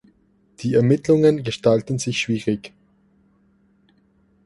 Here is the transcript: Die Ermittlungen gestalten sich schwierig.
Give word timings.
Die 0.61 0.73
Ermittlungen 0.73 1.43
gestalten 1.43 1.99
sich 1.99 2.19
schwierig. 2.19 2.73